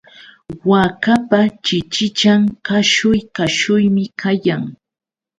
Waakapa 0.69 1.39
chichichan 1.65 2.41
kashuy 2.67 3.19
kashuymi 3.35 4.03
kayan. 4.19 4.63